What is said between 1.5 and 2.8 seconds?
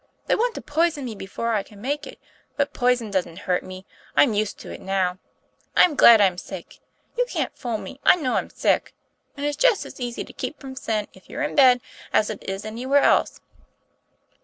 I can make it. But